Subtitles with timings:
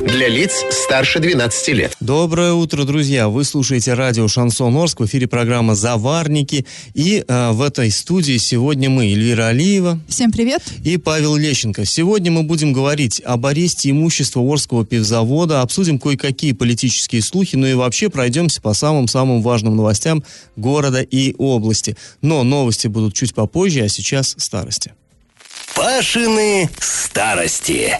[0.00, 1.94] Для лиц старше 12 лет.
[2.00, 3.28] Доброе утро, друзья!
[3.28, 5.00] Вы слушаете радио «Шансон Орск».
[5.00, 6.64] В эфире программа «Заварники».
[6.94, 10.00] И э, в этой студии сегодня мы, Эльвира Алиева.
[10.08, 10.62] Всем привет.
[10.84, 11.84] И Павел Лещенко.
[11.84, 17.74] Сегодня мы будем говорить об аресте имущества Орского пивзавода, обсудим кое-какие политические слухи, ну и
[17.74, 20.24] вообще пройдемся по самым-самым важным новостям
[20.56, 21.94] города и области.
[22.22, 24.94] Но новости будут чуть попозже, а сейчас старости.
[25.74, 27.98] Пашины старости.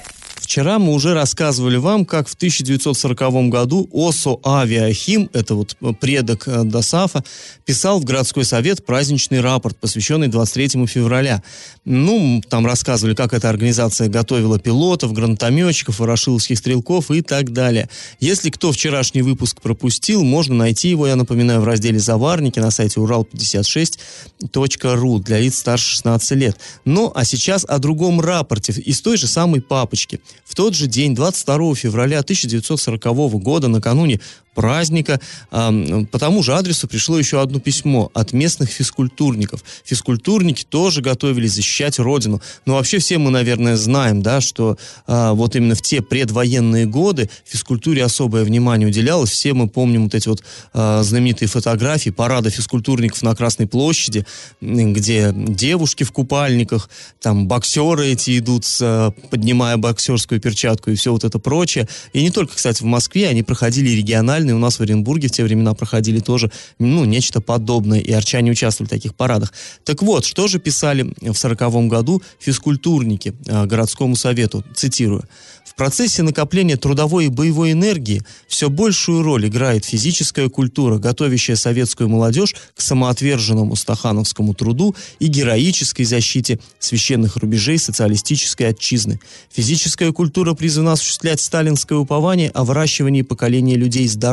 [0.50, 6.48] Вчера мы уже рассказывали вам, как в 1940 году ОСО Авиахим, это вот э, предок
[6.48, 7.22] э, ДОСАФа,
[7.64, 11.44] писал в городской совет праздничный рапорт, посвященный 23 февраля.
[11.84, 17.88] Ну, там рассказывали, как эта организация готовила пилотов, гранатометчиков, ворошиловских стрелков и так далее.
[18.18, 22.98] Если кто вчерашний выпуск пропустил, можно найти его, я напоминаю, в разделе «Заварники» на сайте
[22.98, 26.56] урал56.ру для лиц старше 16 лет.
[26.84, 30.18] Ну, а сейчас о другом рапорте из той же самой папочки–
[30.50, 33.04] в тот же день, 22 февраля 1940
[33.40, 34.18] года, накануне
[34.54, 35.20] праздника.
[35.50, 39.64] По тому же адресу пришло еще одно письмо от местных физкультурников.
[39.84, 42.40] Физкультурники тоже готовились защищать Родину.
[42.66, 47.30] Но вообще все мы, наверное, знаем, да, что а, вот именно в те предвоенные годы
[47.44, 49.30] физкультуре особое внимание уделялось.
[49.30, 54.26] Все мы помним вот эти вот а, знаменитые фотографии парада физкультурников на Красной площади,
[54.60, 56.90] где девушки в купальниках,
[57.20, 61.88] там боксеры эти идут, с, поднимая боксерскую перчатку и все вот это прочее.
[62.12, 64.54] И не только, кстати, в Москве, они проходили регионально региональные.
[64.54, 68.88] У нас в Оренбурге в те времена проходили тоже, ну, нечто подобное, и арчане участвовали
[68.88, 69.52] в таких парадах.
[69.84, 75.24] Так вот, что же писали в сороковом году физкультурники э, городскому совету, цитирую.
[75.70, 82.08] В процессе накопления трудовой и боевой энергии все большую роль играет физическая культура, готовящая советскую
[82.08, 89.20] молодежь к самоотверженному стахановскому труду и героической защите священных рубежей социалистической отчизны.
[89.52, 94.29] Физическая культура призвана осуществлять сталинское упование о выращивании поколения людей здоровых,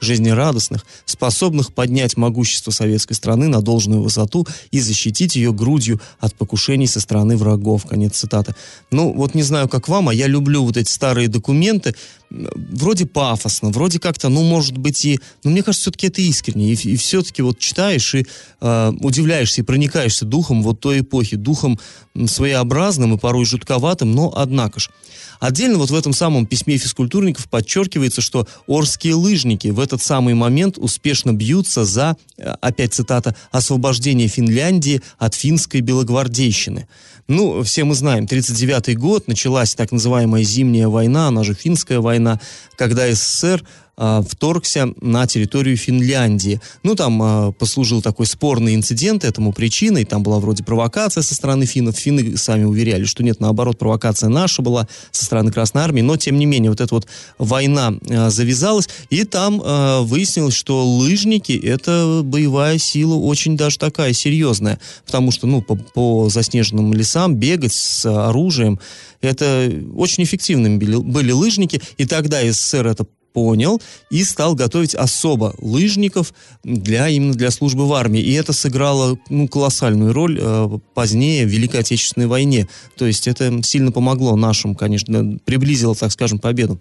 [0.00, 6.86] жизнерадостных, способных поднять могущество советской страны на должную высоту и защитить ее грудью от покушений
[6.86, 7.86] со стороны врагов.
[7.86, 8.54] Конец цитаты.
[8.90, 11.94] Ну, вот не знаю, как вам, а я люблю вот эти старые документы,
[12.54, 15.20] вроде пафосно, вроде как-то, ну, может быть, и...
[15.42, 16.72] Но мне кажется, все-таки это искренне.
[16.72, 18.26] И, и все-таки вот читаешь и
[18.60, 21.78] э, удивляешься, и проникаешься духом вот той эпохи, духом
[22.26, 24.90] своеобразным и порой жутковатым, но однако ж.
[25.40, 30.78] Отдельно вот в этом самом письме физкультурников подчеркивается, что орские лыжники в этот самый момент
[30.78, 36.88] успешно бьются за, э, опять цитата, освобождение Финляндии от финской белогвардейщины.
[37.26, 42.38] Ну, все мы знаем, 1939 год, началась так называемая зимняя война, она же финская война,
[42.76, 43.64] когда СССР
[43.96, 46.60] э, вторгся на территорию Финляндии.
[46.82, 50.04] Ну, там э, послужил такой спорный инцидент этому причиной.
[50.04, 51.96] Там была вроде провокация со стороны финнов.
[51.96, 56.02] Финны сами уверяли, что нет, наоборот, провокация наша была со стороны Красной Армии.
[56.02, 57.06] Но, тем не менее, вот эта вот
[57.38, 58.88] война э, завязалась.
[59.10, 64.78] И там э, выяснилось, что лыжники— это боевая сила очень даже такая серьезная.
[65.06, 68.78] Потому что, ну, по, по заснеженным лесам бегать с оружием—
[69.20, 71.80] это очень эффективными были, были лыжники.
[71.96, 77.92] И тогда СССР это понял и стал готовить особо лыжников для именно для службы в
[77.92, 78.22] армии.
[78.22, 82.68] И это сыграло ну, колоссальную роль э, позднее в Великой Отечественной войне.
[82.96, 86.80] То есть это сильно помогло нашим, конечно, приблизило, так скажем, победу.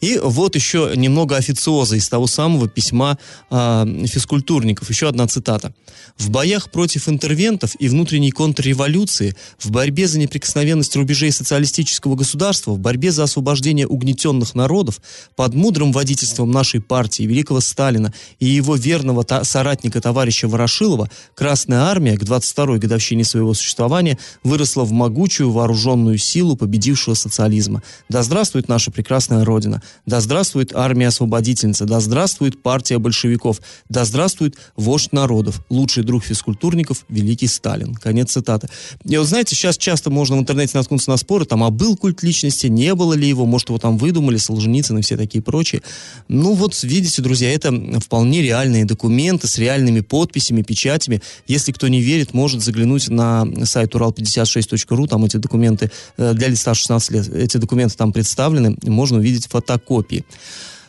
[0.00, 3.18] И вот еще немного официоза из того самого письма
[3.50, 4.90] э, физкультурников.
[4.90, 5.72] Еще одна цитата.
[6.18, 12.78] «В боях против интервентов и внутренней контрреволюции, в борьбе за неприкосновенность рубежей социалистического государства, в
[12.78, 15.00] борьбе за освобождение угнетенных народов,
[15.34, 21.80] под мудрым водительством нашей партии, великого Сталина и его верного та- соратника товарища Ворошилова, Красная
[21.80, 27.82] Армия к 22-й годовщине своего существования выросла в могучую вооруженную силу победившего социализма.
[28.08, 29.82] Да здравствует наша прекрасная Родина!
[30.06, 37.46] Да здравствует армия-освободительница, да здравствует партия большевиков, да здравствует вождь народов, лучший друг физкультурников, великий
[37.46, 37.94] Сталин.
[37.94, 38.68] Конец цитаты.
[39.04, 42.22] И вот знаете, сейчас часто можно в интернете наткнуться на споры, там, а был культ
[42.22, 45.82] личности, не было ли его, может, его там выдумали, Солженицын и все такие прочие.
[46.28, 51.22] Ну вот, видите, друзья, это вполне реальные документы с реальными подписями, печатями.
[51.46, 56.74] Если кто не верит, может заглянуть на сайт урал56.ру, там эти документы э, для лица
[56.74, 60.24] 16 лет, эти документы там представлены, можно увидеть фото фотокопии.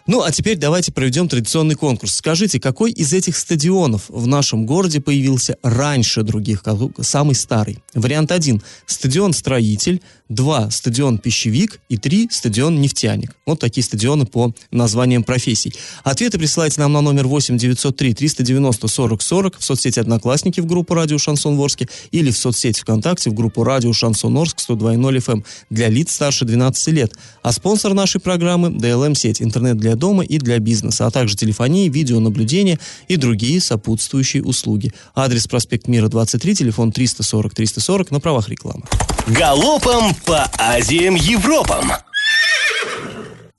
[0.08, 2.16] Ну, а теперь давайте проведем традиционный конкурс.
[2.16, 6.64] Скажите, какой из этих стадионов в нашем городе появился раньше других,
[7.02, 7.80] самый старый?
[7.94, 13.36] Вариант 1– стадион «Строитель», 2– стадион «Пищевик» и 3– стадион «Нефтяник».
[13.46, 15.74] Вот такие стадионы по названиям профессий.
[16.06, 20.94] Ответы присылайте нам на номер 8 903 390 40 40 в соцсети «Одноклассники» в группу
[20.94, 25.90] «Радио Шансон Ворске» или в соцсети ВКонтакте в группу «Радио Шансон Орск» 102.0 FM для
[25.90, 27.14] лиц старше 12 лет.
[27.44, 32.80] А спонсор нашей программы– DLM-сеть, интернет для дома и для бизнеса, а также телефонии, видеонаблюдение
[33.08, 34.94] и другие сопутствующие услуги.
[35.16, 38.84] Адрес проспект Мира 23, телефон 340 340 на правах рекламы.
[39.28, 41.92] Галопом по Азиям Европам!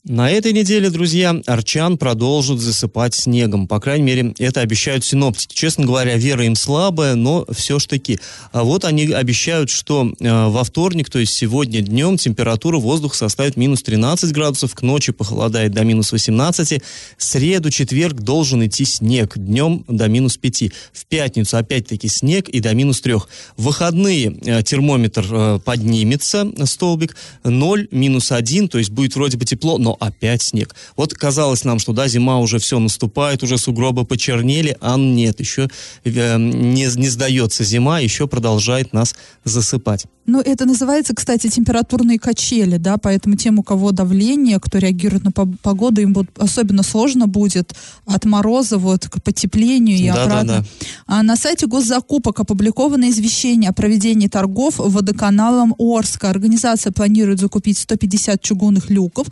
[0.09, 3.69] На этой неделе, друзья, Арчан продолжит засыпать снегом.
[3.69, 5.55] По крайней мере, это обещают синоптики.
[5.55, 8.19] Честно говоря, вера им слабая, но все ж таки.
[8.51, 13.59] А вот они обещают, что э, во вторник, то есть сегодня днем, температура воздуха составит
[13.59, 16.83] минус 13 градусов, к ночи похолодает до минус 18.
[17.19, 20.73] Среду, четверг должен идти снег, днем до минус 5.
[20.91, 23.13] В пятницу опять-таки снег и до минус 3.
[23.13, 23.27] В
[23.59, 27.15] выходные э, термометр э, поднимется, столбик,
[27.45, 30.75] 0, минус 1, то есть будет вроде бы тепло, но опять снег.
[30.97, 35.69] Вот казалось нам, что да, зима уже все наступает, уже сугробы почернели, а нет, еще
[36.05, 39.15] э, не, не сдается зима, еще продолжает нас
[39.45, 40.07] засыпать.
[40.29, 45.33] Ну, это называется, кстати, температурные качели, да, поэтому тем, у кого давление, кто реагирует на
[45.33, 47.73] погоду, им будет особенно сложно будет
[48.05, 50.45] от мороза вот к потеплению и да, обратно.
[50.45, 50.67] Да, да.
[51.07, 56.29] А на сайте госзакупок опубликовано извещение о проведении торгов водоканалом Орска.
[56.29, 59.29] Организация планирует закупить 150 чугунных люков.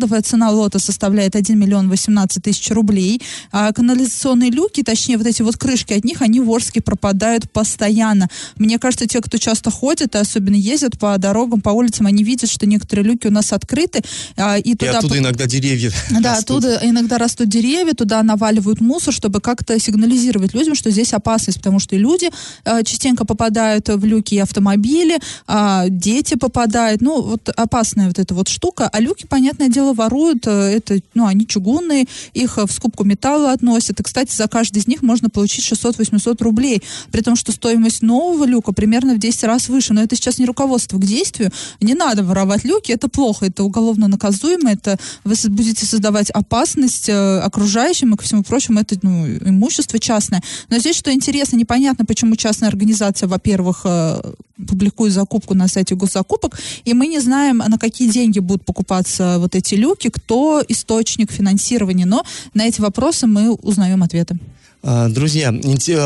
[0.00, 3.20] Стартовая цена лота составляет 1 миллион 18 тысяч рублей.
[3.52, 8.28] А канализационные люки, точнее вот эти вот крышки от них, они в Орске пропадают постоянно.
[8.56, 12.64] Мне кажется, те, кто часто ходит, особенно ездят по дорогам, по улицам, они видят, что
[12.64, 14.00] некоторые люки у нас открыты.
[14.38, 16.64] А, и, туда и оттуда иногда деревья Да, растут.
[16.64, 21.78] оттуда иногда растут деревья, туда наваливают мусор, чтобы как-то сигнализировать людям, что здесь опасность, потому
[21.78, 22.30] что и люди
[22.64, 27.02] а, частенько попадают в люки, и автомобили, а, дети попадают.
[27.02, 28.88] Ну, вот опасная вот эта вот штука.
[28.90, 30.46] А люки, понятное дело, воруют.
[30.46, 34.00] Э, это, ну, они чугунные, их в скупку металла относят.
[34.00, 36.82] И, кстати, за каждый из них можно получить 600-800 рублей.
[37.10, 39.92] При том, что стоимость нового люка примерно в 10 раз выше.
[39.94, 41.50] Но это сейчас не руководство к действию.
[41.80, 47.40] Не надо воровать люки, это плохо, это уголовно наказуемо, это вы будете создавать опасность э,
[47.40, 50.42] окружающим и ко всему прочему, это ну, имущество частное.
[50.68, 54.20] Но здесь что интересно, непонятно, почему частная организация, во-первых, э,
[54.68, 59.54] публикует закупку на сайте госзакупок, и мы не знаем, на какие деньги будут покупаться вот
[59.54, 62.24] эти люки, кто источник финансирования, но
[62.54, 64.38] на эти вопросы мы узнаем ответы.
[64.82, 65.52] А, друзья,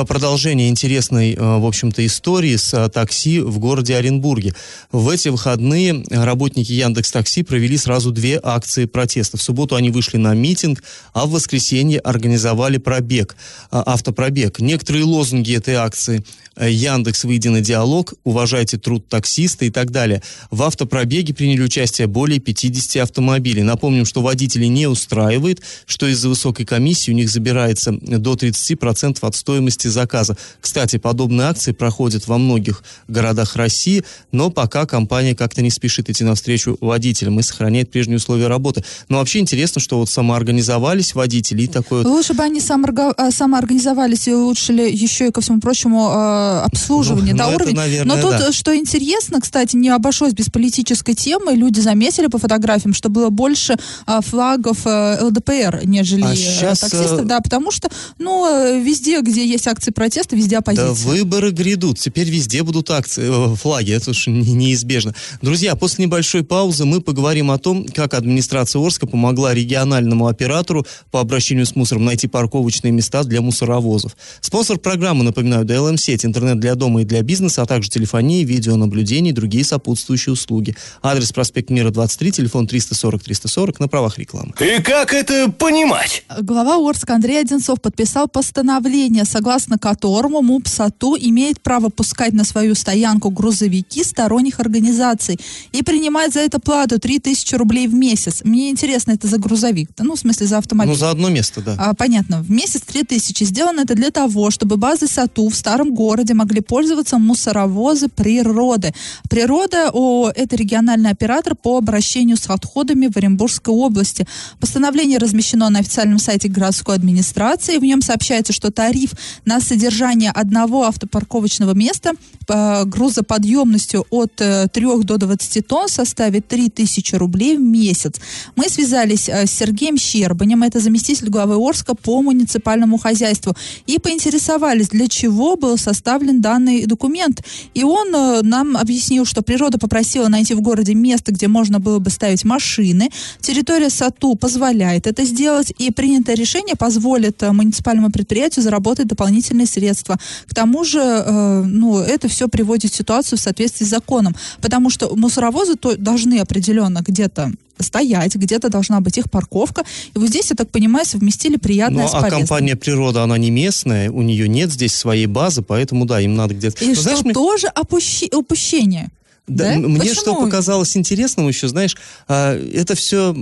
[0.09, 4.53] продолжение интересной, а, в общем-то, истории с а, такси в городе Оренбурге.
[4.91, 9.37] В эти выходные работники Яндекс Такси провели сразу две акции протеста.
[9.37, 10.83] В субботу они вышли на митинг,
[11.13, 13.37] а в воскресенье организовали пробег,
[13.71, 14.59] автопробег.
[14.59, 16.25] Некоторые лозунги этой акции
[16.61, 20.23] Яндекс, выйди на диалог, уважайте труд таксиста и так далее.
[20.51, 23.63] В автопробеге приняли участие более 50 автомобилей.
[23.63, 29.35] Напомним, что водители не устраивает, что из-за высокой комиссии у них забирается до 30% от
[29.35, 30.37] стоимости заказа.
[30.61, 36.25] Кстати, подобные акции проходят во многих городах России, но пока компания как-то не спешит идти
[36.25, 38.85] навстречу водителям и сохраняет прежние условия работы.
[39.09, 42.05] Но вообще интересно, что вот самоорганизовались водители и такое...
[42.05, 47.39] Лучше бы они а, самоорганизовались и улучшили еще и, ко всему прочему, а, обслуживания, ну,
[47.39, 47.75] да, ну, уровень.
[47.75, 48.53] наверное, Но тут, да.
[48.53, 51.55] что интересно, кстати, не обошлось без политической темы.
[51.55, 53.77] Люди заметили по фотографиям, что было больше
[54.07, 57.25] а, флагов а, ЛДПР, нежели а сейчас, таксистов, а...
[57.25, 60.89] да, потому что, ну, э, везде, где есть акции протеста, везде оппозиция.
[60.89, 65.15] Да, выборы грядут, теперь везде будут акции, э, флаги, это уж неизбежно.
[65.43, 71.21] Друзья, после небольшой паузы мы поговорим о том, как администрация Орска помогла региональному оператору по
[71.21, 74.17] обращению с мусором найти парковочные места для мусоровозов.
[74.41, 79.35] Спонсор программы, напоминаю, ДЛМ-сеть, интернет для дома и для бизнеса, а также телефонии, видеонаблюдение и
[79.35, 80.75] другие сопутствующие услуги.
[81.01, 84.53] Адрес проспект Мира 23, телефон 340-340 на правах рекламы.
[84.61, 86.25] И как это понимать?
[86.41, 92.75] Глава Орска Андрей Одинцов подписал постановление, согласно которому МУП САТУ имеет право пускать на свою
[92.75, 95.39] стоянку грузовики сторонних организаций
[95.73, 98.41] и принимать за это плату 3000 рублей в месяц.
[98.43, 99.91] Мне интересно, это за грузовик?
[99.99, 100.93] Ну, в смысле, за автомобиль.
[100.93, 101.77] Ну, за одно место, да.
[101.79, 102.43] А, понятно.
[102.43, 103.45] В месяц 3000.
[103.45, 108.95] Сделано это для того, чтобы базы САТУ в старом городе городе могли пользоваться мусоровозы природы.
[109.29, 114.27] Природа о, это региональный оператор по обращению с отходами в Оренбургской области.
[114.59, 117.77] Постановление размещено на официальном сайте городской администрации.
[117.77, 119.11] В нем сообщается что тариф
[119.45, 122.13] на содержание одного автопарковочного места
[122.49, 128.15] э, грузоподъемностью от э, 3 до 20 тонн составит 3000 рублей в месяц.
[128.57, 133.55] Мы связались э, с Сергеем Щербанем, это заместитель главы Орска по муниципальному хозяйству,
[133.87, 135.77] и поинтересовались, для чего был
[136.15, 137.43] составлен данный документ.
[137.75, 141.99] И он э, нам объяснил, что природа попросила найти в городе место, где можно было
[141.99, 143.11] бы ставить машины.
[143.41, 150.19] Территория САТУ позволяет это сделать, и принятое решение позволит э, муниципальному предприятию заработать дополнительные средства.
[150.47, 155.17] К тому же, э, ну, это все приводит ситуацию в соответствии с законом, потому что
[155.17, 159.85] мусоровозы должны определенно где-то стоять, где-то должна быть их парковка.
[160.15, 163.51] И вот здесь, я так понимаю, совместили приятное Ну, с а компания «Природа», она не
[163.51, 166.85] местная, у нее нет здесь своей базы, поэтому, да, им надо где-то...
[166.85, 169.11] И Ну, что знаешь, мне- тоже опущи- упущение.
[169.47, 170.15] Да, Мне Почему?
[170.15, 171.97] что показалось интересным еще, знаешь,
[172.29, 173.37] а, это все,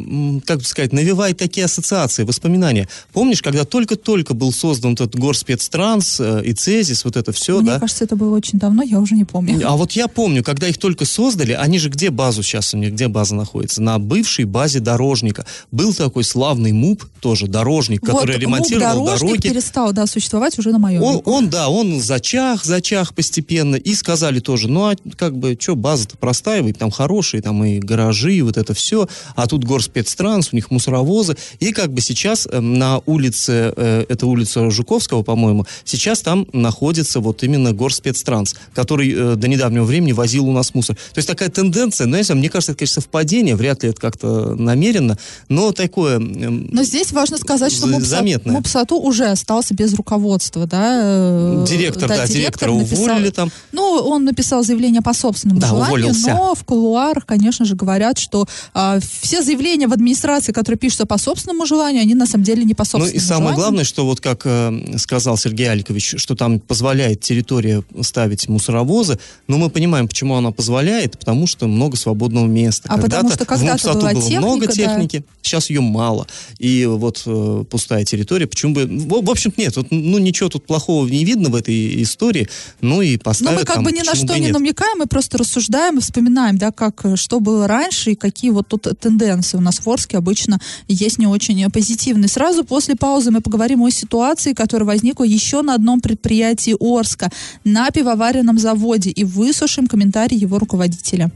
[0.44, 2.88] как бы сказать, навевает такие ассоциации, воспоминания.
[3.12, 7.78] Помнишь, когда только-только был создан этот Горспецтранс э, и Цезис, вот это все, Мне да?
[7.78, 9.61] кажется, это было очень давно, я уже не помню.
[9.64, 12.94] А вот я помню, когда их только создали, они же где базу сейчас у них,
[12.94, 13.80] где база находится?
[13.80, 15.47] На бывшей базе дорожника.
[15.71, 19.49] Был такой славный МУП, тоже дорожник, который вот ремонтировал МУП-дорожник дороги.
[19.49, 23.76] перестал, да, существовать уже на моем Он, он, да, он зачах, зачах постепенно.
[23.76, 28.35] И сказали тоже, ну, а как бы, что, база-то простаивает, там хорошие, там и гаражи,
[28.35, 29.07] и вот это все.
[29.37, 31.37] А тут горспецтранс, у них мусоровозы.
[31.61, 37.21] И как бы сейчас э, на улице, э, это улица Жуковского, по-моему, сейчас там находится
[37.21, 40.97] вот именно горспецтранс, который э, до недавнего времени возил у нас мусор.
[40.97, 44.55] То есть такая тенденция, ну, если, мне кажется, это, конечно, совпадение, вряд ли это как-то
[44.55, 45.19] намеренно,
[45.51, 46.17] но такое...
[46.17, 48.55] эм, Но здесь важно сказать, что заметное.
[48.55, 51.01] МУПСАТУ уже остался без руководства, да.
[51.03, 53.51] э, Директор, да, директора написал- уволили там.
[53.73, 56.31] Ну, он написал заявление по собственному Да, уволился.
[56.35, 61.19] но в кулуарах, конечно же, говорят, что а, все заявления в администрации, которые пишутся по
[61.19, 63.57] собственному желанию, они на самом деле не по Ну собственному и самое желанию.
[63.57, 69.59] главное, что вот как э, сказал Сергей Алькович, что там позволяет территория ставить мусоровозы, но
[69.59, 72.89] мы понимаем, почему она позволяет, потому что много свободного места.
[72.89, 74.93] А потому что когда-то была было много техника, да.
[74.95, 76.27] техники, сейчас ее мало.
[76.59, 78.87] И вот э, пустая территория, почему бы...
[78.87, 82.49] В, в общем нет, вот, ну ничего тут плохого не видно в этой истории,
[82.81, 84.53] ну и Но поставят мы как там, бы ни на что не нет.
[84.53, 88.69] намекаем, мы просто рассуждаем и вспоминаем, да, как, э, что было раньше и какие вот
[88.69, 92.29] тут тенденции у нас в Орске обычно есть не очень позитивные.
[92.29, 97.31] Сразу после паузы мы поговорим о ситуации, которая возникла еще на одном предприятии Орска,
[97.64, 101.31] на пивоваренном заводе, и выслушаем комментарий его руководителя.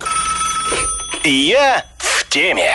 [1.24, 2.70] Я в теме.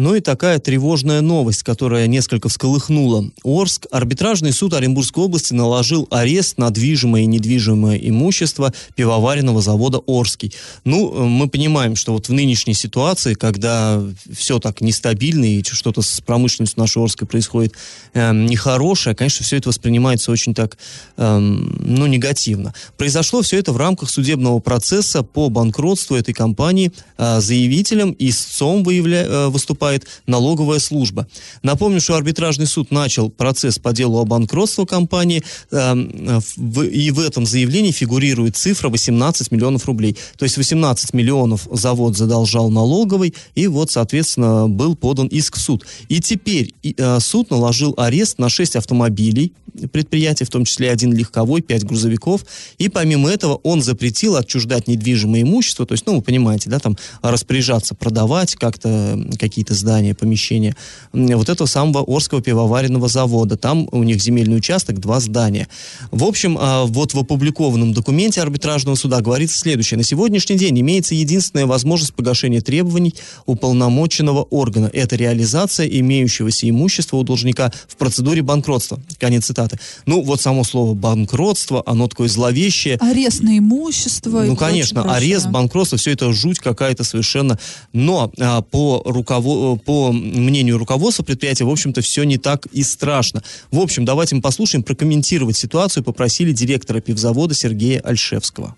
[0.00, 3.30] Ну и такая тревожная новость, которая несколько всколыхнула.
[3.44, 10.54] Орск, арбитражный суд Оренбургской области наложил арест на движимое и недвижимое имущество пивоваренного завода «Орский».
[10.84, 14.02] Ну, э, мы понимаем, что вот в нынешней ситуации, когда
[14.32, 17.74] все так нестабильно и что-то с промышленностью нашей Орской происходит
[18.14, 20.78] эм, нехорошее, конечно, все это воспринимается очень так,
[21.18, 22.72] эм, ну, негативно.
[22.96, 26.90] Произошло все это в рамках судебного процесса по банкротству этой компании.
[27.18, 29.26] Э, заявителем истцом выявля...
[29.28, 29.48] э,
[29.90, 31.26] выступает налоговая служба.
[31.62, 36.40] Напомню, что арбитражный суд начал процесс по делу о банкротстве компании, эм,
[36.82, 40.16] и в этом заявлении фигурирует цифра 18 миллионов рублей.
[40.38, 45.86] То есть 18 миллионов завод задолжал налоговый, и вот, соответственно, был подан иск в суд.
[46.08, 49.52] И теперь э, суд наложил арест на 6 автомобилей
[49.92, 52.44] предприятия, в том числе один легковой, 5 грузовиков,
[52.78, 56.96] и помимо этого он запретил отчуждать недвижимое имущество, то есть, ну, вы понимаете, да, там
[57.22, 60.76] распоряжаться, продавать как-то какие-то здания, помещения
[61.12, 63.56] м, вот этого самого Орского пивоваренного завода.
[63.56, 65.66] Там у них земельный участок, два здания.
[66.12, 69.98] В общем, а, вот в опубликованном документе арбитражного суда говорится следующее.
[69.98, 73.14] На сегодняшний день имеется единственная возможность погашения требований
[73.46, 74.90] уполномоченного органа.
[74.92, 78.98] Это реализация имеющегося имущества у должника в процедуре банкротства.
[79.18, 79.78] Конец цитаты.
[80.06, 82.96] Ну, вот само слово банкротство, оно такое зловещее.
[83.00, 84.42] Арест на имущество.
[84.42, 87.58] Ну, конечно, арест, банкротство, все это жуть какая-то совершенно.
[87.92, 93.42] Но а, по, руково- по мнению руководства предприятия, в общем-то, все не так и страшно.
[93.70, 98.74] В общем, давайте мы послушаем, прокомментировать ситуацию попросили директора пивзавода Сергея Альшевского.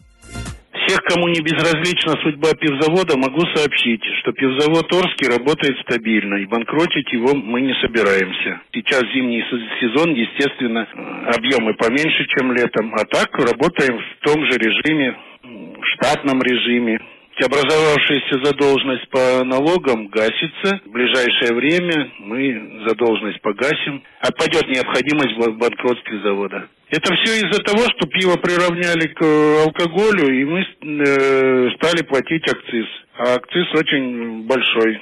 [0.87, 7.11] Всех, кому не безразлична судьба пивзавода, могу сообщить, что пивзавод Орский работает стабильно, и банкротить
[7.13, 8.61] его мы не собираемся.
[8.75, 14.45] Сейчас зимний се- сезон, естественно, э, объемы поменьше, чем летом, а так работаем в том
[14.51, 16.99] же режиме, в штатном режиме.
[17.43, 20.81] Образовавшаяся задолженность по налогам гасится.
[20.87, 24.03] В ближайшее время мы задолженность погасим.
[24.21, 26.69] Отпадет необходимость в банкротстве завода.
[26.89, 32.47] Это все из-за того, что пиво приравняли к э, алкоголю, и мы э, стали платить
[32.47, 32.87] акциз.
[33.19, 35.01] А акциз очень большой.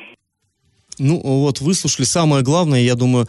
[0.98, 3.26] Ну, вот, выслушали самое главное, я думаю,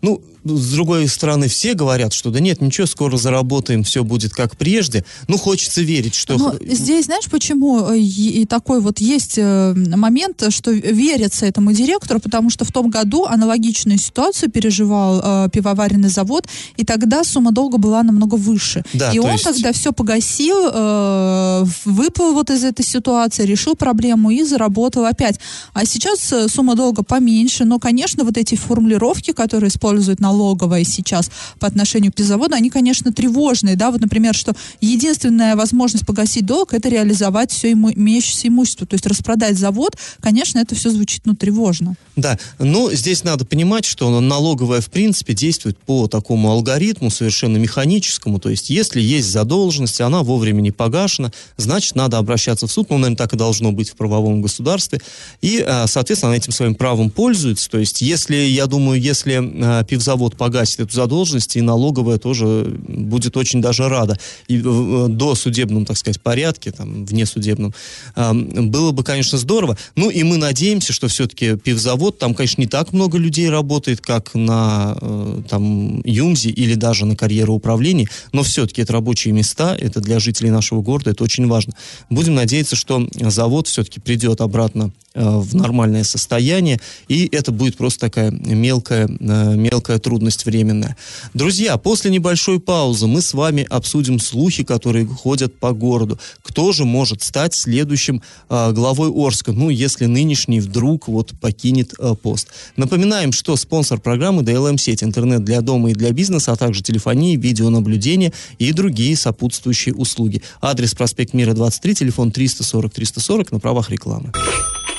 [0.00, 4.56] Ну, с другой стороны, все говорят, что да нет, ничего, скоро заработаем, все будет как
[4.56, 5.04] прежде.
[5.26, 6.36] Ну, хочется верить, что...
[6.38, 12.20] Но здесь, знаешь, почему э, и такой вот есть э, момент, что верится этому директору,
[12.20, 17.78] потому что в том году аналогичную ситуацию переживал э, пивоваренный завод, и тогда сумма долга
[17.78, 18.84] была намного выше.
[18.92, 19.44] Да, и он есть...
[19.44, 25.38] тогда все погасил, э, выплыл вот из этой ситуации, решил проблему и заработал опять.
[25.72, 31.30] А сейчас э, сумма долга поменьше, но, конечно, вот эти формулировки, которые используют налоговая сейчас
[31.58, 36.74] по отношению к пивзаводу, они, конечно, тревожные, да, вот, например, что единственная возможность погасить долг
[36.74, 41.34] это реализовать все ему, имеющееся имущество, то есть распродать завод, конечно, это все звучит, ну,
[41.34, 41.94] тревожно.
[42.16, 48.38] Да, но здесь надо понимать, что налоговая, в принципе, действует по такому алгоритму совершенно механическому,
[48.38, 52.98] то есть если есть задолженность, она вовремя не погашена, значит, надо обращаться в суд, ну,
[52.98, 55.00] наверное, так и должно быть в правовом государстве,
[55.40, 59.84] и, а, соответственно, она этим своим правом пользуется, то есть если, я думаю, если а,
[60.18, 65.96] пивзавод погасит эту задолженность, и налоговая тоже будет очень даже рада, и до судебном, так
[65.96, 67.72] сказать, порядке, там, внесудебном,
[68.16, 72.92] было бы, конечно, здорово, ну, и мы надеемся, что все-таки пивзавод, там, конечно, не так
[72.92, 78.82] много людей работает, как на, э, там, ЮМЗе или даже на карьеру управления, но все-таки
[78.82, 81.74] это рабочие места, это для жителей нашего города, это очень важно.
[82.10, 88.30] Будем надеяться, что завод все-таки придет обратно в нормальное состояние, и это будет просто такая
[88.30, 90.96] мелкая, э, мелкая трудность временная.
[91.34, 96.18] Друзья, после небольшой паузы мы с вами обсудим слухи, которые ходят по городу.
[96.42, 102.14] Кто же может стать следующим э, главой Орска, ну, если нынешний вдруг вот покинет э,
[102.14, 102.48] пост.
[102.76, 108.32] Напоминаем, что спонсор программы DLM-сеть, интернет для дома и для бизнеса, а также телефонии, видеонаблюдение
[108.58, 110.42] и другие сопутствующие услуги.
[110.60, 114.32] Адрес проспект Мира 23, телефон 340 340 на правах рекламы.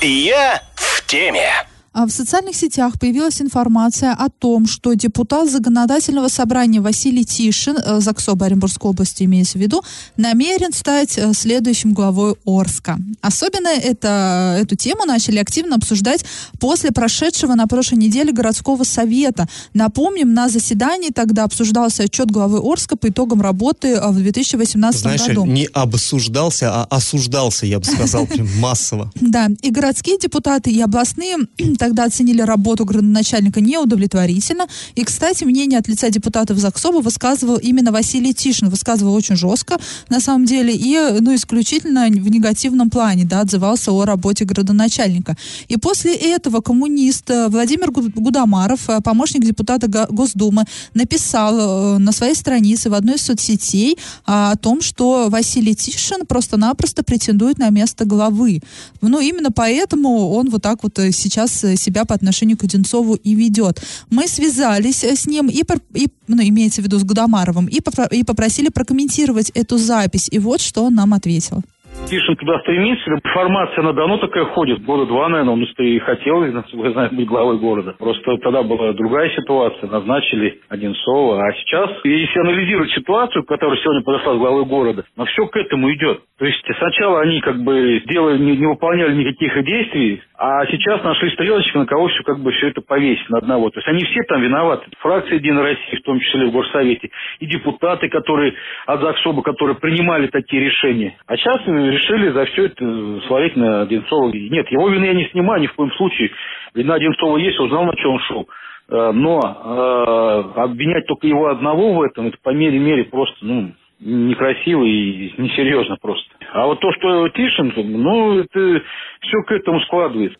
[0.02, 1.66] Я в теме.
[1.92, 8.00] А в социальных сетях появилась информация о том, что депутат законодательного собрания Василий Тишин, э,
[8.00, 9.82] Заксоба Оренбургской области имеется в виду,
[10.16, 12.96] намерен стать э, следующим главой Орска.
[13.22, 16.24] Особенно это, эту тему начали активно обсуждать
[16.60, 19.48] после прошедшего на прошлой неделе городского совета.
[19.74, 25.26] Напомним, на заседании тогда обсуждался отчет главы Орска по итогам работы э, в 2018 Знаешь,
[25.26, 25.44] году.
[25.44, 28.28] не обсуждался, а осуждался, я бы сказал,
[28.58, 29.10] массово.
[29.20, 31.36] Да, и городские депутаты, и областные
[31.80, 34.66] тогда оценили работу градоначальника неудовлетворительно.
[34.96, 38.68] И, кстати, мнение от лица депутатов ЗАГСОБа высказывал именно Василий Тишин.
[38.68, 39.78] Высказывал очень жестко,
[40.10, 45.36] на самом деле, и ну, исключительно в негативном плане, да, отзывался о работе градоначальника.
[45.68, 52.34] И после этого коммунист э, Владимир Гудамаров, э, помощник депутата Госдумы, написал э, на своей
[52.34, 58.60] странице в одной из соцсетей о том, что Василий Тишин просто-напросто претендует на место главы.
[59.00, 63.82] Ну, именно поэтому он вот так вот сейчас себя по отношению к Одинцову и ведет.
[64.10, 65.62] Мы связались э, с ним, и,
[65.94, 67.80] и ну, имеется в виду с Гудамаровым, и,
[68.10, 70.28] и попросили прокомментировать эту запись.
[70.30, 71.62] И вот что он нам ответил.
[72.10, 76.90] Тишин туда стремится, информация на давно такая ходит, года два, наверное, он и хотел, насколько
[76.90, 77.94] знаю, быть главой города.
[77.98, 84.34] Просто тогда была другая ситуация, назначили Одинцова, а сейчас, если анализировать ситуацию, которая сегодня подошла
[84.34, 86.20] с главой города, но все к этому идет.
[86.38, 91.30] То есть сначала они как бы сделали, не, не выполняли никаких действий, а сейчас нашли
[91.32, 93.68] стрелочку, на кого все как бы все это повесить на одного.
[93.68, 94.86] То есть они все там виноваты.
[95.00, 98.54] Фракция Единой России, в том числе в Горсовете, и депутаты, которые
[98.86, 101.18] от ЗАГСОБа, которые принимали такие решения.
[101.26, 104.30] А сейчас решили за все это свалить на Одинцова.
[104.32, 106.30] Нет, его вины я не снимаю ни в коем случае.
[106.74, 108.48] Вина Одинцова есть, узнал, на чем он шел.
[108.88, 113.72] Э, но э, обвинять только его одного в этом, это по мере мере просто, ну,
[114.00, 116.28] некрасиво и несерьезно просто.
[116.52, 118.82] А вот то, что Тишин, ну, это
[119.20, 120.38] все к этому складывается.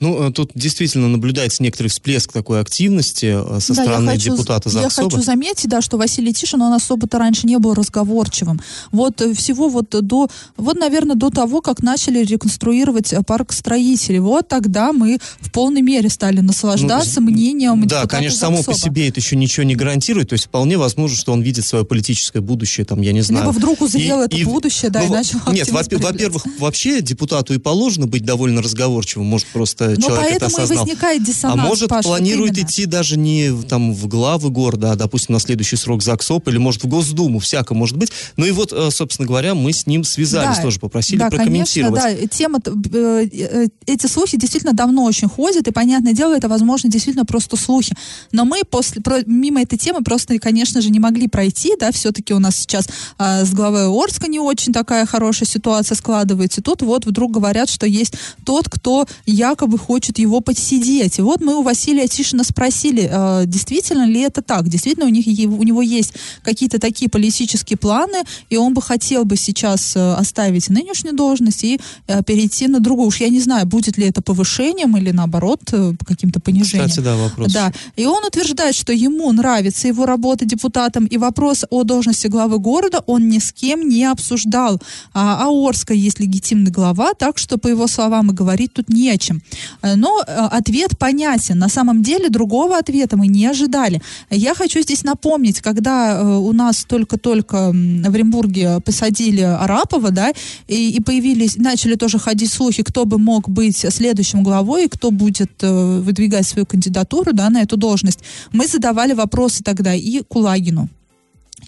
[0.00, 4.70] Ну, э, тут действительно наблюдается некоторый всплеск такой активности э, со да, стороны хочу, депутата
[4.70, 5.10] Я Заксоба.
[5.10, 8.60] хочу заметить, да, что Василий Тишин, он особо-то раньше не был разговорчивым.
[8.92, 14.48] Вот э, всего вот до, вот, наверное, до того, как начали реконструировать парк строителей, вот
[14.48, 19.20] тогда мы в полной мере стали наслаждаться ну, мнением Да, конечно, само по себе это
[19.20, 23.02] еще ничего не гарантирует, то есть вполне возможно, что он видит свое политическое будущее, там,
[23.02, 23.44] я не знаю.
[23.44, 27.52] Либо вдруг узрел и, это и, будущее, да, ну, и начал Нет, во-первых, вообще депутату
[27.52, 30.76] и положено быть довольно разговорчивым, может, просто Но человек это осознал.
[30.76, 34.92] и возникает диссонанс, А может, Паш, планирует вот идти даже не там в главы города,
[34.92, 38.10] а, допустим, на следующий срок ЗАГСОП, или, может, в Госдуму, всяко может быть.
[38.36, 42.00] Ну и вот, э, собственно говоря, мы с ним связались да, тоже, попросили да, прокомментировать.
[42.00, 46.48] Конечно, да, тема, э, э, эти слухи действительно давно очень ходят, и, понятное дело, это,
[46.48, 47.94] возможно, действительно просто слухи.
[48.32, 52.34] Но мы после, про, мимо этой темы просто, конечно же, не могли пройти, да, все-таки
[52.34, 56.62] у нас сейчас э, с главой Орска не очень такая хорошая ситуация складывается.
[56.62, 61.18] Тут вот вдруг говорят, что есть тот, кто якобы хочет его подсидеть.
[61.18, 64.68] И вот мы у Василия Тишина спросили, э, действительно ли это так?
[64.68, 69.36] Действительно у, них, у него есть какие-то такие политические планы, и он бы хотел бы
[69.36, 73.08] сейчас э, оставить нынешнюю должность и э, перейти на другую.
[73.08, 76.88] Уж я не знаю, будет ли это повышением или наоборот э, каким-то понижением.
[76.88, 77.52] Кстати, да, вопрос.
[77.52, 77.72] Да.
[77.96, 83.02] И он утверждает, что ему нравится его работа депутатом, и вопрос о должности главы города
[83.06, 84.80] он ни с кем не обсуждал.
[85.12, 89.10] А, а Орска есть легитимный глава, так что, по его словам, и говорить тут не
[89.10, 89.42] о чем.
[89.82, 91.58] Э, но э, ответ понятен.
[91.58, 94.02] На самом деле другого ответа мы не ожидали.
[94.30, 100.32] Я хочу здесь напомнить, когда э, у нас только-только в Оренбурге посадили Арапова, да,
[100.68, 105.50] и, и появились, начали тоже ходить слухи, кто бы мог быть следующим главой, кто будет
[105.60, 108.20] выдвигать свою кандидатуру, да, на эту должность.
[108.52, 110.88] Мы задавали вопросы тогда и Кулагину,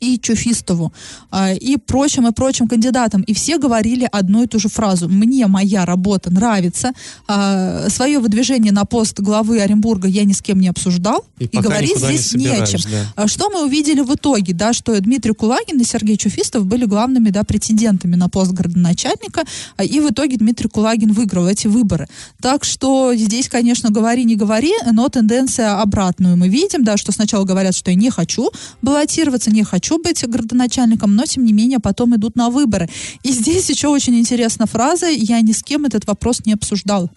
[0.02, 0.92] и Чуфистову,
[1.30, 3.22] а, и прочим, и прочим кандидатам.
[3.22, 5.08] И все говорили одну и ту же фразу.
[5.08, 6.92] Мне моя работа нравится.
[7.28, 11.24] А, свое выдвижение на пост главы Оренбурга я ни с кем не обсуждал.
[11.38, 12.80] И И, говорить здесь не, о чем.
[12.90, 13.12] да.
[13.14, 17.30] А Что мы увидели в итоге, да, что Дмитрий Кулагин и Сергей Чуфистов были главными,
[17.30, 19.44] да, претендентами на пост городоначальника,
[19.82, 22.08] и в итоге Дмитрий Кулагин выиграл эти выборы.
[22.40, 27.44] Так что здесь, конечно, говори, не говори, но тенденция обратную мы видим, да, что сначала
[27.44, 28.50] говорят, что я не хочу
[28.82, 32.88] баллотироваться, не хочу быть городоначальником, но, тем не менее, потом идут на выборы.
[33.22, 37.10] И здесь еще очень интересна фраза «я ни с кем этот вопрос не обсуждал».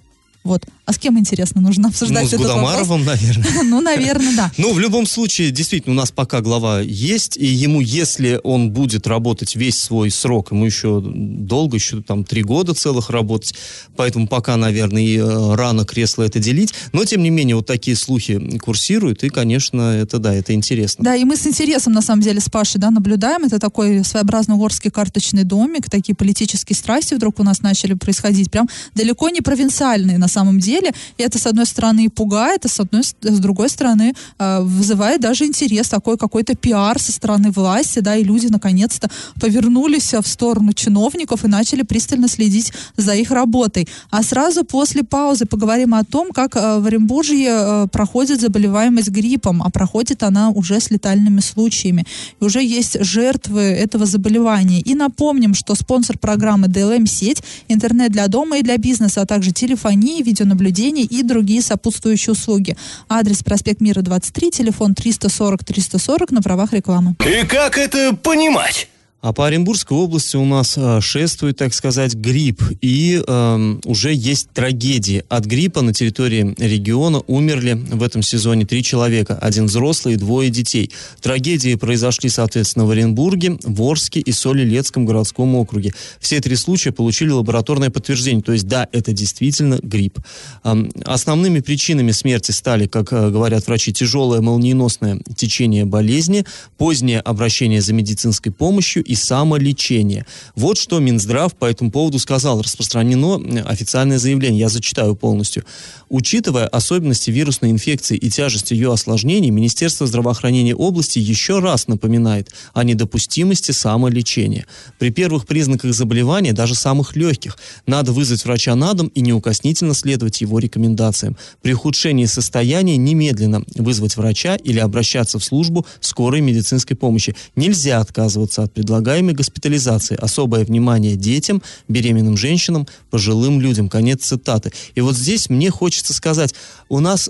[0.45, 0.65] Вот.
[0.85, 2.61] А с кем, интересно, нужно обсуждать Ну, с этот вопрос?
[2.61, 3.45] Гудамаровым, наверное.
[3.65, 4.51] Ну, наверное, да.
[4.57, 9.07] Ну, в любом случае, действительно, у нас пока глава есть, и ему, если он будет
[9.07, 13.55] работать весь свой срок, ему еще долго, еще там три года целых работать,
[13.95, 17.97] поэтому пока, наверное, и э, рано кресло это делить, но, тем не менее, вот такие
[17.97, 21.03] слухи курсируют, и, конечно, это, да, это интересно.
[21.03, 23.45] Да, и мы с интересом, на самом деле, с Пашей, да, наблюдаем.
[23.45, 25.89] Это такой своеобразный горский карточный домик.
[25.89, 28.51] Такие политические страсти вдруг у нас начали происходить.
[28.51, 30.91] Прям далеко не провинциальные, на самом деле.
[31.17, 35.21] И это, с одной стороны, и пугает, а с, одной, с другой стороны, э, вызывает
[35.21, 35.89] даже интерес.
[35.89, 39.09] Такой какой-то пиар со стороны власти, да, и люди, наконец-то,
[39.41, 43.87] повернулись э, в сторону чиновников и начали пристально следить за их работой.
[44.09, 49.69] А сразу после паузы поговорим о том, как э, в Оренбуржье проходит заболеваемость гриппом, а
[49.69, 52.05] проходит она уже с летальными случаями.
[52.41, 54.81] И уже есть жертвы этого заболевания.
[54.81, 60.24] И напомним, что спонсор программы DLM-сеть, интернет для дома и для бизнеса, а также телефонии,
[60.25, 62.75] видеонаблюдение и другие сопутствующие услуги.
[63.07, 67.15] Адрес проспект Мира 23, телефон 340-340 на правах рекламы.
[67.25, 68.89] И как это понимать?
[69.25, 72.61] А по Оренбургской области у нас э, шествует, так сказать, грипп.
[72.81, 75.23] И эм, уже есть трагедии.
[75.29, 79.35] От гриппа на территории региона умерли в этом сезоне три человека.
[79.41, 80.91] Один взрослый и двое детей.
[81.21, 85.91] Трагедии произошли, соответственно, в Оренбурге, в Орске и Солилецком городском округе.
[86.19, 88.43] Все три случая получили лабораторное подтверждение.
[88.43, 90.19] То есть, да, это действительно грипп.
[90.63, 96.45] Эм, основными причинами смерти стали, как э, говорят врачи, тяжелое молниеносное течение болезни,
[96.77, 100.25] позднее обращение за медицинской помощью и самолечение.
[100.55, 102.61] Вот что Минздрав по этому поводу сказал.
[102.61, 104.59] Распространено э, официальное заявление.
[104.59, 105.63] Я зачитаю полностью.
[106.09, 112.83] Учитывая особенности вирусной инфекции и тяжесть ее осложнений, Министерство здравоохранения области еще раз напоминает о
[112.83, 114.65] недопустимости самолечения.
[114.99, 120.41] При первых признаках заболевания, даже самых легких, надо вызвать врача на дом и неукоснительно следовать
[120.41, 121.37] его рекомендациям.
[121.61, 127.35] При ухудшении состояния немедленно вызвать врача или обращаться в службу скорой медицинской помощи.
[127.55, 128.73] Нельзя отказываться от
[129.05, 130.17] предлагаемой госпитализации.
[130.19, 133.87] Особое внимание детям, беременным женщинам, пожилым людям.
[133.87, 134.71] Конец цитаты.
[134.95, 136.55] И вот здесь мне хочется сказать,
[136.89, 137.29] у нас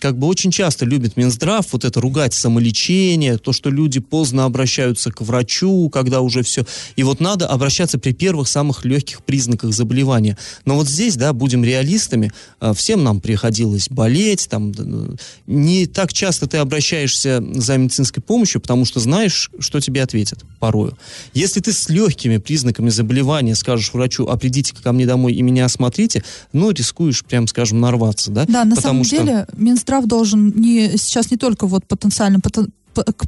[0.00, 5.12] как бы очень часто любит Минздрав вот это ругать самолечение, то, что люди поздно обращаются
[5.12, 6.64] к врачу, когда уже все.
[6.96, 10.36] И вот надо обращаться при первых самых легких признаках заболевания.
[10.64, 16.12] Но вот здесь, да, будем реалистами, а, всем нам приходилось болеть, там, д- не так
[16.12, 20.44] часто ты обращаешься за медицинской помощью, потому что знаешь, что тебе ответят
[20.78, 20.98] порою.
[21.34, 25.64] Если ты с легкими признаками заболевания скажешь врачу, а придите ко мне домой и меня
[25.64, 28.44] осмотрите, ну, рискуешь, прям скажем, нарваться, да?
[28.46, 32.70] Да, на Потому самом что- деле Минздрав должен не, сейчас не только вот потенциальным, потен-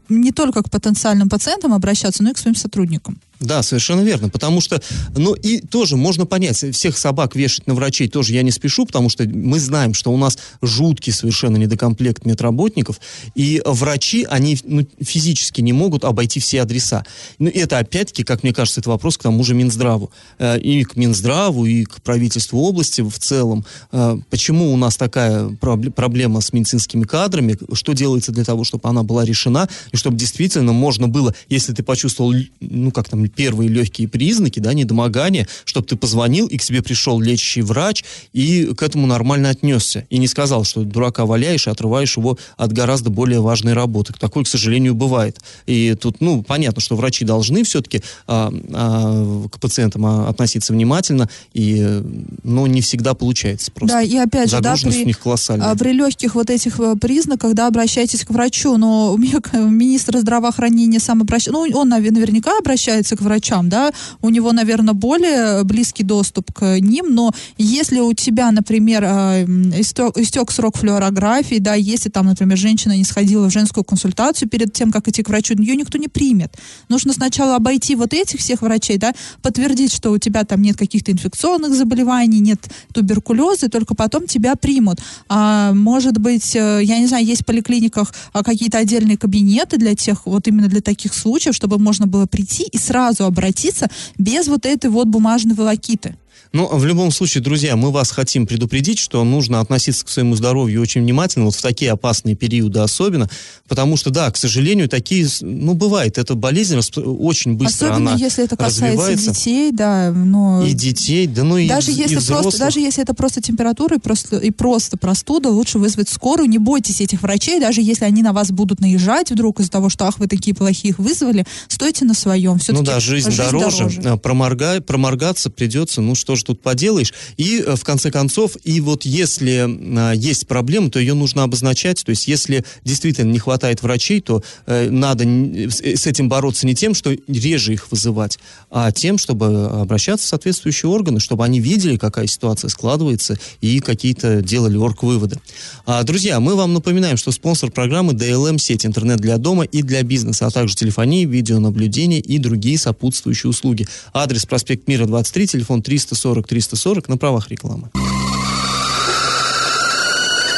[0.09, 3.21] не только к потенциальным пациентам обращаться, но и к своим сотрудникам.
[3.41, 4.83] Да, совершенно верно, потому что,
[5.17, 9.09] ну и тоже можно понять, всех собак вешать на врачей тоже я не спешу, потому
[9.09, 13.01] что мы знаем, что у нас жуткий совершенно недокомплект медработников,
[13.35, 17.05] и врачи, они ну, физически не могут обойти все адреса.
[17.39, 20.11] Ну и это опять-таки, как мне кажется, это вопрос к тому же Минздраву.
[20.39, 23.65] Э, И к Минздраву, и к правительству области в целом.
[23.91, 28.87] Э, Почему у нас такая пробле- проблема с медицинскими кадрами, что делается для того, чтобы
[28.89, 33.69] она была решена, и чтобы действительно можно было, если ты почувствовал, ну как там, первые
[33.69, 38.83] легкие признаки, да, недомогания, чтобы ты позвонил, и к тебе пришел лечащий врач, и к
[38.83, 40.07] этому нормально отнесся.
[40.11, 44.13] И не сказал, что дурака валяешь и отрываешь его от гораздо более важной работы.
[44.19, 45.39] Такое, к сожалению, бывает.
[45.67, 51.29] И тут, ну, понятно, что врачи должны все-таки а, а, к пациентам а, относиться внимательно,
[51.53, 52.03] и,
[52.43, 53.97] но не всегда получается просто.
[53.97, 55.71] Да, и опять же, да, при, у них колоссальная.
[55.71, 58.77] а, при легких вот этих э, признаках, да, обращайтесь к врачу.
[58.77, 63.69] Но у меня к- министр здравоохранения сам обращается, ну, он наве- наверняка обращается к врачам,
[63.69, 70.17] да, у него, наверное, более близкий доступ к ним, но если у тебя, например, истек,
[70.17, 74.91] истек срок флюорографии, да, если там, например, женщина не сходила в женскую консультацию перед тем,
[74.91, 76.57] как идти к врачу, ее никто не примет.
[76.89, 81.13] Нужно сначала обойти вот этих всех врачей, да, подтвердить, что у тебя там нет каких-то
[81.13, 82.61] инфекционных заболеваний, нет
[82.95, 85.01] туберкулеза, и только потом тебя примут.
[85.29, 89.95] А, может быть, э, я не знаю, есть в поликлиниках а, какие-то отдельные кабинеты для
[89.95, 94.67] тех, вот именно для таких случаев, чтобы можно было прийти и сразу обратиться без вот
[94.67, 96.17] этой вот бумажной волокиты.
[96.53, 100.81] Ну, в любом случае, друзья, мы вас хотим предупредить, что нужно относиться к своему здоровью
[100.81, 103.29] очень внимательно, вот в такие опасные периоды особенно,
[103.69, 108.45] потому что, да, к сожалению, такие, ну, бывает, эта болезнь очень быстро Особенно она если
[108.45, 110.65] это касается детей, да, но...
[110.65, 112.43] И детей, да ну и, даже и если взрослых.
[112.43, 116.49] просто, даже если это просто температура и просто, и просто простуда, лучше вызвать скорую.
[116.49, 120.07] Не бойтесь этих врачей, даже если они на вас будут наезжать вдруг из-за того, что
[120.07, 122.53] ах, вы такие плохие их вызвали, стойте на своем.
[122.53, 127.13] Ну Все-таки да, жизнь, дороже, А, Проморга- проморгаться придется, ну что ж тут поделаешь.
[127.37, 129.67] И э, в конце концов, и вот если
[129.99, 132.03] а, есть проблема, то ее нужно обозначать.
[132.05, 136.75] То есть если действительно не хватает врачей, то э, надо э, с этим бороться не
[136.75, 138.39] тем, что реже их вызывать,
[138.71, 144.43] а тем, чтобы обращаться в соответствующие органы, чтобы они видели, какая ситуация складывается, и какие-то
[144.43, 145.41] делали орг-выводы.
[145.87, 150.03] А, друзья, мы вам напоминаем, что спонсор программы DLM сеть интернет для дома и для
[150.03, 153.87] бизнеса, а также телефонии, видеонаблюдение и другие сопутствующие услуги.
[154.13, 157.91] Адрес проспект Мира 23, телефон 340 340 на правах рекламы.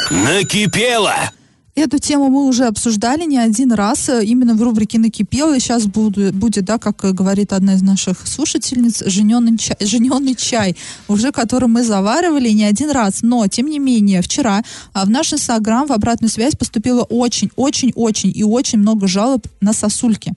[0.09, 1.31] Накипело!
[1.75, 5.55] Эту тему мы уже обсуждали не один раз, э, именно в рубрике «Накипело».
[5.55, 10.35] И сейчас буду, будет, да, как э, говорит одна из наших слушательниц, жененный чай, жененный
[10.35, 13.23] чай, уже который мы заваривали не один раз.
[13.23, 14.61] Но, тем не менее, вчера
[14.93, 19.47] а, в наш Инстаграм в обратную связь поступило очень, очень, очень и очень много жалоб
[19.59, 20.33] на сосульки.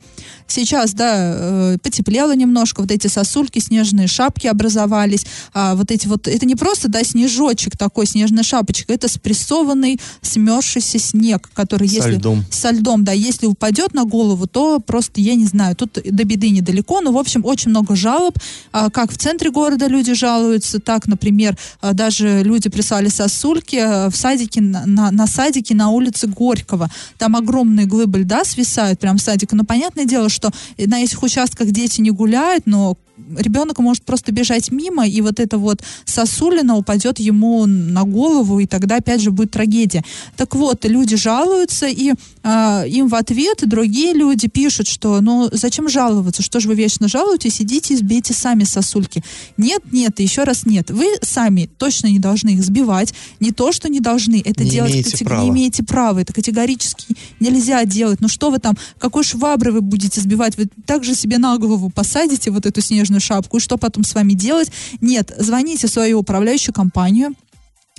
[0.48, 6.28] Сейчас, да, э, потеплело немножко, вот эти сосульки, снежные шапки образовались, а, вот эти вот,
[6.28, 12.12] это не просто, да, снежочек такой, снежная шапочка, это спрессованный, смерзшийся снег, который Со если...
[12.14, 12.44] льдом.
[12.50, 16.50] Со льдом, да, если упадет на голову, то просто, я не знаю, тут до беды
[16.50, 18.38] недалеко, но, в общем, очень много жалоб,
[18.72, 24.10] а, как в центре города люди жалуются, так, например, а, даже люди прислали сосульки а,
[24.10, 29.18] в садике, на, на, на садике на улице Горького, там огромные глыбы льда свисают прям
[29.18, 32.96] с садика, но понятное дело, что на этих участках дети не гуляют, но
[33.38, 38.66] ребенок может просто бежать мимо, и вот эта вот сосулина упадет ему на голову, и
[38.66, 40.04] тогда опять же будет трагедия.
[40.36, 45.88] Так вот, люди жалуются, и а, им в ответ другие люди пишут, что ну зачем
[45.88, 49.22] жаловаться, что же вы вечно жалуетесь, идите и сбейте сами сосульки.
[49.56, 50.90] Нет, нет, еще раз нет.
[50.90, 54.92] Вы сами точно не должны их сбивать, не то, что не должны, это Не делать
[54.92, 55.42] имеете катего- права.
[55.44, 58.20] не имеете права, это категорически нельзя делать.
[58.20, 60.56] Ну что вы там, какой швабры вы будете сбивать?
[60.56, 64.32] Вы также себе на голову посадите вот эту снежную шапку, и что потом с вами
[64.32, 64.70] делать?
[65.00, 67.34] Нет, звоните в свою управляющую компанию,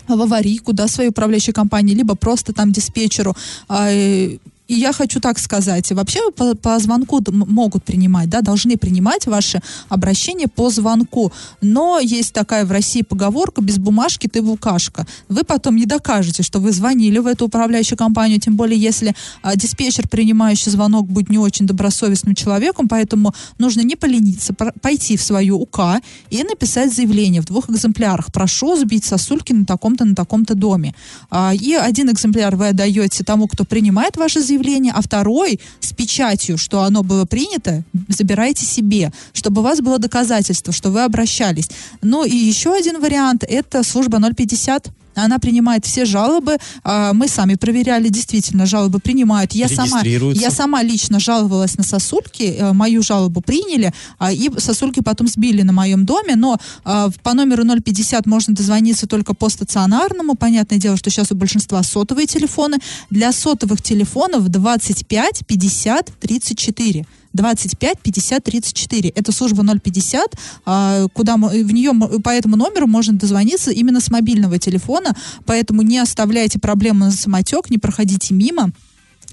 [0.07, 3.35] в аварийку, да, своей управляющей компании, либо просто там диспетчеру.
[3.67, 8.77] А, э, И я хочу так сказать, вообще по, по звонку могут принимать, да, должны
[8.77, 11.31] принимать ваши обращения по звонку.
[11.61, 15.07] Но есть такая в России поговорка, без бумажки ты букашка.
[15.29, 19.55] Вы потом не докажете, что вы звонили в эту управляющую компанию, тем более если а,
[19.55, 25.61] диспетчер, принимающий звонок, будет не очень добросовестным человеком, поэтому нужно не полениться, пойти в свою
[25.61, 28.33] УК и написать заявление в двух экземплярах.
[28.33, 30.93] Прошу сбить сосульки на таком-то, на таком-то доме.
[31.29, 34.56] А, И один экземпляр вы отдаете тому, кто принимает ваше заявление,
[34.93, 40.73] а второй с печатью, что оно было принято, забирайте себе, чтобы у вас было доказательство,
[40.73, 41.69] что вы обращались.
[42.01, 44.89] Ну и еще один вариант– это служба 050.
[45.17, 46.57] Она принимает все жалобы.
[46.83, 49.53] А, Мы сами проверяли, действительно, жалобы принимают.
[49.53, 55.01] Я сама, я сама лично жаловалась на сосульки, э, мою жалобу приняли, а, и сосульки
[55.01, 60.35] потом сбили на моем доме, но а, по номеру 050 можно дозвониться только по стационарному.
[60.35, 62.77] Понятное дело, что сейчас у большинства сотовые телефоны.
[63.09, 67.05] Для сотовых телефонов 25 50 34.
[67.37, 69.09] 25 50 34.
[69.09, 74.09] Это служба 050, а, куда мо- в нее по этому номеру можно дозвониться именно с
[74.09, 78.71] мобильного телефона, поэтому не оставляйте проблемы на самотек, не проходите мимо.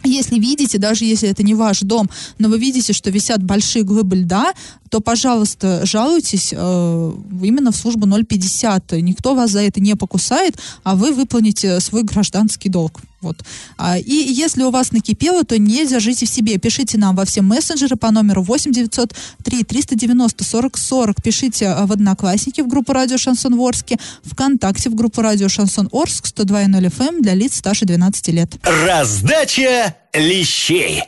[0.07, 4.17] если видите, даже если это не ваш дом, но вы видите, что висят большие глыбы
[4.17, 4.53] льда,
[4.91, 7.13] то, пожалуйста, жалуйтесь э,
[7.43, 8.93] именно в службу 050.
[9.01, 13.01] Никто вас за это не покусает, а вы выполните свой гражданский долг.
[13.25, 13.43] Вот.
[13.79, 16.59] А, и если у вас накипело, то не держите в себе.
[16.59, 21.23] Пишите нам во все мессенджеры по номеру 8 903 390 40 40.
[21.23, 26.27] Пишите э, в Одноклассники в группу Радио Шансон Орске, ВКонтакте в группу Радио Шансон Орск
[26.27, 28.51] 102.0 FM эм для лиц старше 12 лет.
[28.63, 31.03] Раздача лещей.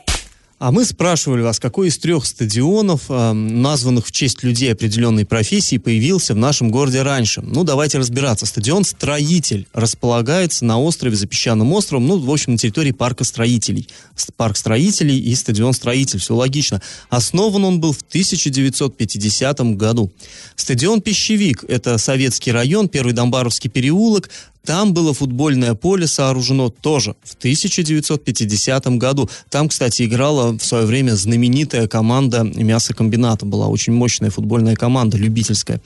[0.59, 5.77] А мы спрашивали вас, какой из трех стадионов, э, названных в честь людей определенной профессии,
[5.77, 7.41] появился в нашем городе раньше.
[7.41, 8.47] Ну, давайте разбираться.
[8.47, 13.87] Стадион «Строитель» располагается на острове за песчаным островом, ну, в общем, на территории парка строителей.
[14.35, 16.81] Парк строителей и стадион «Строитель», все логично.
[17.09, 20.11] Основан он был в 1950 году.
[20.55, 24.31] Стадион «Пищевик»— это советский район, первый Домбаровский переулок,
[24.65, 29.29] там было футбольное поле сооружено тоже в 1950 году.
[29.49, 33.45] Там, кстати, играла в свое время знаменитая команда мясокомбината.
[33.45, 35.81] Была очень мощная футбольная команда, любительская.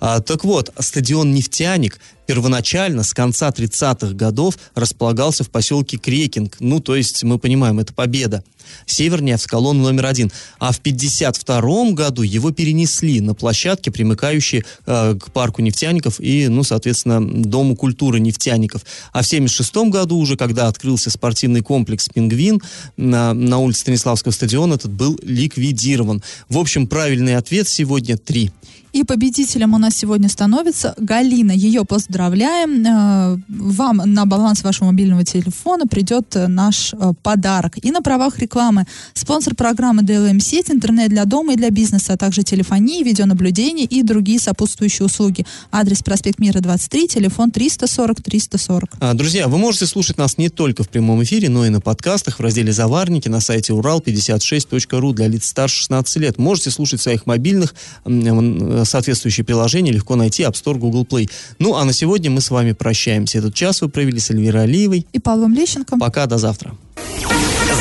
[0.00, 6.56] А, так вот, стадион «Нефтяник» первоначально с конца 30-х годов располагался в поселке Крекинг.
[6.60, 8.42] Ну, то есть, мы понимаем, это победа.
[8.86, 10.32] Севернее в колонну номер один.
[10.58, 16.62] А в 52 году его перенесли на площадке, примыкающие э, к парку нефтяников и, ну,
[16.62, 18.82] соответственно, Дому культуры нефтяников.
[19.12, 22.62] А в 76 году уже, когда открылся спортивный комплекс «Пингвин»
[22.96, 26.22] на, на улице Станиславского стадиона, этот был ликвидирован.
[26.48, 28.50] В общем, правильный ответ сегодня три.
[28.92, 31.52] И победителем у нас сегодня становится Галина.
[31.52, 32.86] Ее поздравляем.
[32.86, 37.78] Э, вам на баланс вашего мобильного телефона придет э, наш э, подарок.
[37.82, 42.16] И на правах рекламы спонсор программы DLM сеть, интернет для дома и для бизнеса, а
[42.18, 45.46] также телефонии, видеонаблюдение и другие сопутствующие услуги.
[45.70, 48.90] Адрес проспект Мира 23, телефон 340 340.
[49.00, 52.38] А, друзья, вы можете слушать нас не только в прямом эфире, но и на подкастах
[52.38, 56.38] в разделе «Заварники» на сайте урал56.ру для лиц старше 16 лет.
[56.38, 61.30] Можете слушать в своих мобильных соответствующее приложение легко найти App Store, Google Play.
[61.58, 63.38] Ну, а на сегодня мы с вами прощаемся.
[63.38, 65.06] Этот час вы провели с Эльвирой Алиевой.
[65.12, 65.98] И Павлом Лещенко.
[65.98, 66.74] Пока, до завтра.